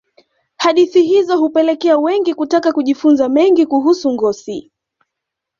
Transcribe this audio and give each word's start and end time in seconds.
hadithi 0.57 1.01
hizo 1.05 1.37
hupelekea 1.37 1.97
wengi 1.97 2.33
kutaka 2.33 2.71
kujifunza 2.73 3.29
mengi 3.29 3.65
kuhusu 3.65 4.13
ngosi 4.13 4.71